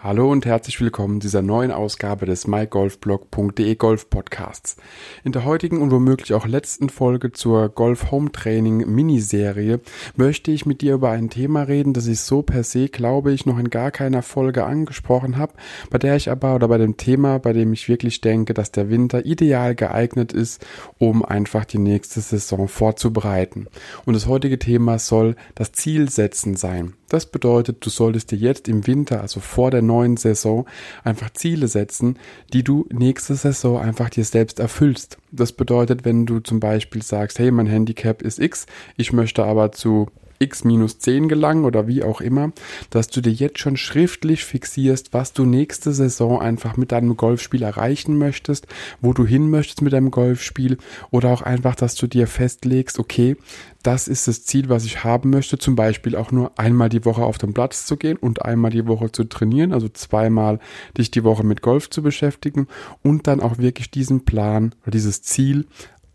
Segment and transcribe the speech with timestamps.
[0.00, 4.76] Hallo und herzlich willkommen dieser neuen Ausgabe des mygolfblog.de Golf Podcasts.
[5.24, 9.80] In der heutigen und womöglich auch letzten Folge zur Golf Home Training Miniserie
[10.14, 13.44] möchte ich mit dir über ein Thema reden, das ich so per se, glaube ich,
[13.44, 15.54] noch in gar keiner Folge angesprochen habe,
[15.90, 18.90] bei der ich aber oder bei dem Thema, bei dem ich wirklich denke, dass der
[18.90, 20.64] Winter ideal geeignet ist,
[20.98, 23.66] um einfach die nächste Saison vorzubereiten.
[24.04, 26.94] Und das heutige Thema soll das Zielsetzen sein.
[27.08, 30.66] Das bedeutet, du solltest dir jetzt im Winter, also vor der neuen Saison,
[31.02, 32.16] einfach Ziele setzen,
[32.52, 35.18] die du nächste Saison einfach dir selbst erfüllst.
[35.32, 38.66] Das bedeutet, wenn du zum Beispiel sagst, hey, mein Handicap ist X,
[38.96, 40.06] ich möchte aber zu
[40.38, 42.52] x minus 10 gelangen oder wie auch immer,
[42.90, 47.62] dass du dir jetzt schon schriftlich fixierst, was du nächste Saison einfach mit deinem Golfspiel
[47.62, 48.66] erreichen möchtest,
[49.00, 50.78] wo du hin möchtest mit deinem Golfspiel
[51.10, 53.36] oder auch einfach, dass du dir festlegst, okay,
[53.82, 57.22] das ist das Ziel, was ich haben möchte, zum Beispiel auch nur einmal die Woche
[57.22, 60.58] auf den Platz zu gehen und einmal die Woche zu trainieren, also zweimal
[60.96, 62.66] dich die Woche mit Golf zu beschäftigen
[63.02, 65.66] und dann auch wirklich diesen Plan oder dieses Ziel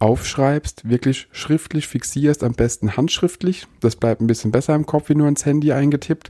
[0.04, 3.68] aufschreibst, wirklich schriftlich fixierst, am besten handschriftlich.
[3.80, 6.30] Das bleibt ein bisschen besser im Kopf, wie nur ins Handy eingetippt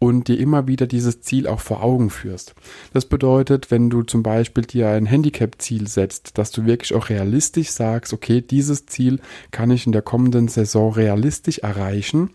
[0.00, 2.56] und dir immer wieder dieses Ziel auch vor Augen führst.
[2.92, 7.70] Das bedeutet, wenn du zum Beispiel dir ein Handicap-Ziel setzt, dass du wirklich auch realistisch
[7.70, 9.20] sagst, okay, dieses Ziel
[9.52, 12.30] kann ich in der kommenden Saison realistisch erreichen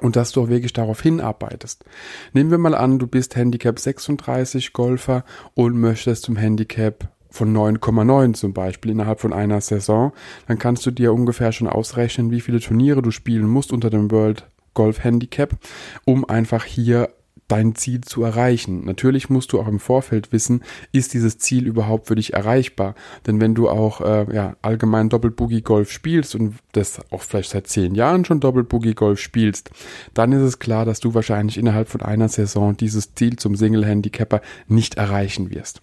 [0.00, 1.84] und dass du auch wirklich darauf hinarbeitest.
[2.32, 8.34] Nehmen wir mal an, du bist Handicap 36 Golfer und möchtest zum Handicap von 9,9
[8.34, 10.12] zum Beispiel innerhalb von einer Saison,
[10.46, 14.10] dann kannst du dir ungefähr schon ausrechnen, wie viele Turniere du spielen musst unter dem
[14.10, 15.56] World Golf Handicap,
[16.04, 17.10] um einfach hier
[17.48, 18.84] dein Ziel zu erreichen.
[18.84, 22.94] Natürlich musst du auch im Vorfeld wissen, ist dieses Ziel überhaupt für dich erreichbar?
[23.26, 27.66] Denn wenn du auch äh, ja, allgemein Doppelboogie Golf spielst und das auch vielleicht seit
[27.66, 29.70] zehn Jahren schon Doppelboogie Golf spielst,
[30.14, 33.84] dann ist es klar, dass du wahrscheinlich innerhalb von einer Saison dieses Ziel zum Single
[33.84, 35.82] Handicapper nicht erreichen wirst.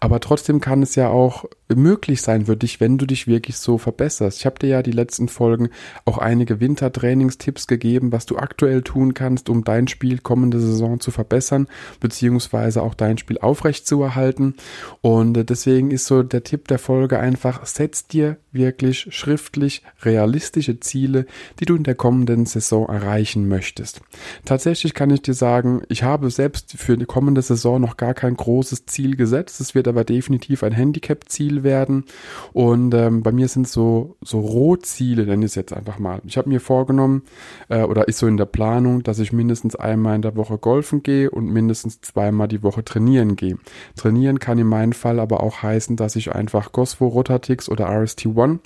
[0.00, 1.44] Aber trotzdem kann es ja auch
[1.74, 4.38] möglich sein für dich, wenn du dich wirklich so verbesserst.
[4.38, 5.70] Ich habe dir ja die letzten Folgen
[6.04, 11.10] auch einige Wintertrainingstipps gegeben, was du aktuell tun kannst, um dein Spiel kommende Saison zu
[11.10, 11.68] verbessern,
[12.00, 14.54] beziehungsweise auch dein Spiel aufrecht zu erhalten.
[15.00, 20.78] Und äh, deswegen ist so der Tipp der Folge einfach, setz dir wirklich schriftlich realistische
[20.80, 21.26] Ziele,
[21.58, 24.02] die du in der kommenden Saison erreichen möchtest.
[24.44, 28.36] Tatsächlich kann ich dir sagen, ich habe selbst für die kommende Saison noch gar kein
[28.36, 29.60] großes Ziel gesetzt.
[29.60, 32.04] Es wird aber definitiv ein Handicap-Ziel werden.
[32.52, 36.20] Und ähm, bei mir sind so, so Rohziele, nenne ich es jetzt einfach mal.
[36.24, 37.22] Ich habe mir vorgenommen,
[37.68, 41.04] äh, oder ist so in der Planung, dass ich mindestens einmal in der Woche golfen
[41.04, 43.56] gehe und mindestens zweimal die Woche trainieren gehe.
[43.94, 48.34] Trainieren kann in meinem Fall aber auch heißen, dass ich einfach Gosfo Rotatix oder RST1
[48.34, 48.58] One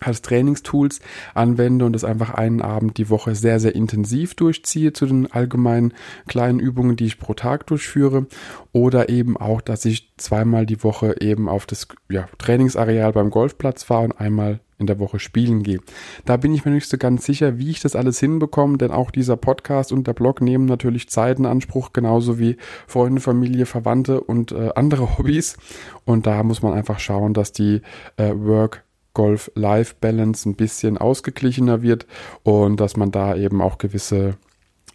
[0.00, 0.98] als Trainingstools
[1.32, 5.94] anwende und das einfach einen Abend die Woche sehr, sehr intensiv durchziehe zu den allgemeinen
[6.26, 8.26] kleinen Übungen, die ich pro Tag durchführe.
[8.72, 13.84] Oder eben auch, dass ich zweimal die Woche eben auf das ja, Trainingsareal beim Golfplatz
[13.84, 15.80] fahre und einmal in der Woche spielen gehe.
[16.24, 19.10] Da bin ich mir nicht so ganz sicher, wie ich das alles hinbekomme, denn auch
[19.10, 24.20] dieser Podcast und der Blog nehmen natürlich Zeit in Anspruch, genauso wie Freunde, Familie, Verwandte
[24.20, 25.56] und äh, andere Hobbys.
[26.04, 27.82] Und da muss man einfach schauen, dass die
[28.16, 32.06] äh, Work Golf-Life-Balance ein bisschen ausgeglichener wird
[32.42, 34.36] und dass man da eben auch gewisse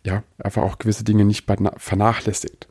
[0.06, 1.46] ja, einfach auch gewisse Dinge nicht
[1.78, 2.70] vernachlässigt.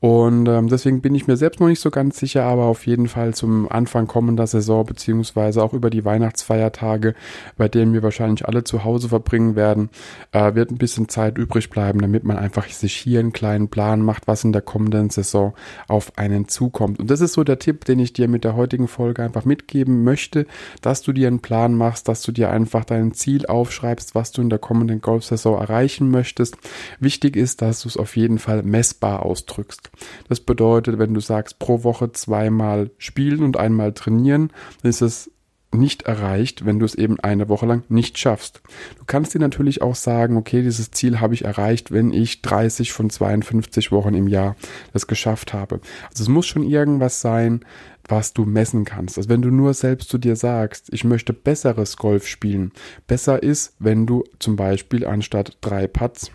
[0.00, 3.08] Und ähm, deswegen bin ich mir selbst noch nicht so ganz sicher, aber auf jeden
[3.08, 7.14] Fall zum Anfang kommender Saison, beziehungsweise auch über die Weihnachtsfeiertage,
[7.56, 9.90] bei denen wir wahrscheinlich alle zu Hause verbringen werden,
[10.30, 14.00] äh, wird ein bisschen Zeit übrig bleiben, damit man einfach sich hier einen kleinen Plan
[14.00, 15.54] macht, was in der kommenden Saison
[15.88, 17.00] auf einen zukommt.
[17.00, 20.04] Und das ist so der Tipp, den ich dir mit der heutigen Folge einfach mitgeben
[20.04, 20.46] möchte,
[20.80, 24.42] dass du dir einen Plan machst, dass du dir einfach dein Ziel aufschreibst, was du
[24.42, 26.56] in der kommenden Golfsaison erreichen möchtest
[27.00, 29.90] Wichtig ist, dass du es auf jeden Fall messbar ausdrückst.
[30.28, 34.52] Das bedeutet, wenn du sagst, pro Woche zweimal spielen und einmal trainieren,
[34.82, 35.30] dann ist es
[35.70, 38.62] nicht erreicht, wenn du es eben eine Woche lang nicht schaffst.
[38.98, 42.92] Du kannst dir natürlich auch sagen, okay, dieses Ziel habe ich erreicht, wenn ich 30
[42.92, 44.56] von 52 Wochen im Jahr
[44.92, 45.80] das geschafft habe.
[46.10, 47.64] Also es muss schon irgendwas sein,
[48.06, 49.18] was du messen kannst.
[49.18, 52.72] Also wenn du nur selbst zu dir sagst, ich möchte besseres Golf spielen,
[53.06, 56.30] besser ist, wenn du zum Beispiel anstatt drei Putts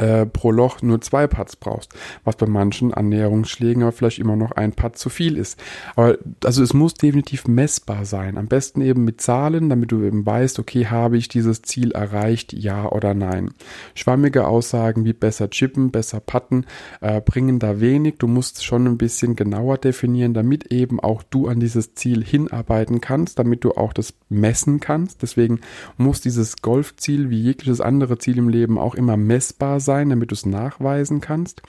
[0.00, 1.92] äh, pro Loch nur zwei Putts brauchst,
[2.24, 5.60] was bei manchen Annäherungsschlägen aber vielleicht immer noch ein Putt zu viel ist.
[5.94, 8.38] Aber also es muss definitiv messbar sein.
[8.38, 12.52] Am besten eben mit Zahlen, damit du eben weißt, okay, habe ich dieses Ziel erreicht,
[12.52, 13.50] ja oder nein.
[13.94, 16.64] Schwammige Aussagen wie besser chippen, besser putten
[17.00, 18.16] äh, bringen da wenig.
[18.18, 23.00] Du musst schon ein bisschen genauer definieren, damit eben auch du an dieses Ziel hinarbeiten
[23.00, 25.20] kannst, damit du auch das messen kannst.
[25.22, 25.60] Deswegen
[25.98, 30.30] muss dieses Golfziel wie jegliches andere Ziel im Leben auch immer messbar sein sein, damit
[30.30, 31.62] du es nachweisen kannst.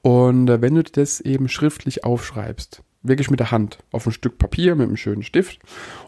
[0.00, 4.38] Und äh, wenn du das eben schriftlich aufschreibst, wirklich mit der Hand auf ein Stück
[4.38, 5.60] Papier mit einem schönen Stift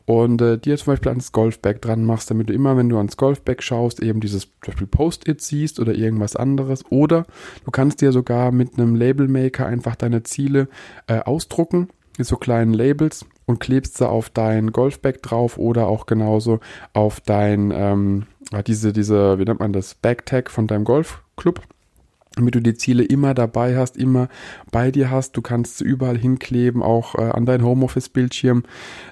[0.06, 3.18] und äh, dir zum Beispiel ans Golfbag dran machst, damit du immer, wenn du ans
[3.18, 6.82] Golfbag schaust, eben dieses Post-it siehst oder irgendwas anderes.
[6.90, 7.26] Oder
[7.66, 10.68] du kannst dir sogar mit einem Labelmaker einfach deine Ziele
[11.08, 16.06] äh, ausdrucken mit so kleinen Labels und klebst sie auf dein Golfbag drauf oder auch
[16.06, 16.60] genauso
[16.92, 18.26] auf dein ähm,
[18.66, 21.58] diese diese wie nennt man das Backtag von deinem Golf Club
[22.40, 24.28] damit du die Ziele immer dabei hast, immer
[24.70, 25.36] bei dir hast.
[25.36, 28.64] Du kannst sie überall hinkleben, auch äh, an dein Homeoffice-Bildschirm,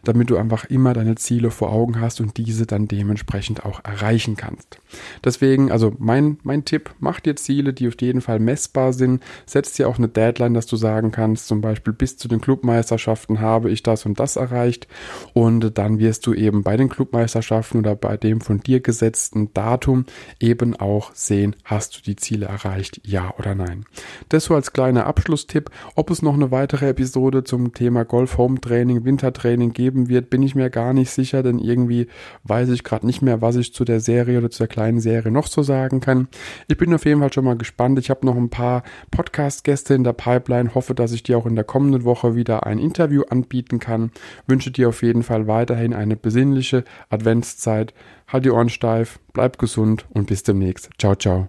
[0.02, 4.36] damit du einfach immer deine Ziele vor Augen hast und diese dann dementsprechend auch erreichen
[4.36, 4.80] kannst.
[5.22, 9.22] Deswegen, also mein, mein Tipp, mach dir Ziele, die auf jeden Fall messbar sind.
[9.44, 13.40] Setz dir auch eine Deadline, dass du sagen kannst, zum Beispiel bis zu den Clubmeisterschaften
[13.40, 14.88] habe ich das und das erreicht.
[15.34, 20.06] Und dann wirst du eben bei den Clubmeisterschaften oder bei dem von dir gesetzten Datum
[20.40, 23.84] eben auch sehen, hast du die Ziele erreicht ja oder nein.
[24.28, 25.70] Das so als kleiner Abschlusstipp.
[25.96, 30.42] Ob es noch eine weitere Episode zum Thema Golf Home Training, Wintertraining geben wird, bin
[30.42, 32.06] ich mir gar nicht sicher, denn irgendwie
[32.44, 35.32] weiß ich gerade nicht mehr, was ich zu der Serie oder zu der kleinen Serie
[35.32, 36.28] noch so sagen kann.
[36.68, 37.98] Ich bin auf jeden Fall schon mal gespannt.
[37.98, 41.56] Ich habe noch ein paar Podcast-Gäste in der Pipeline, hoffe, dass ich dir auch in
[41.56, 44.12] der kommenden Woche wieder ein Interview anbieten kann.
[44.46, 47.94] Wünsche dir auf jeden Fall weiterhin eine besinnliche Adventszeit.
[48.28, 50.90] Halt die Ohren steif, bleib gesund und bis demnächst.
[50.98, 51.48] Ciao, ciao.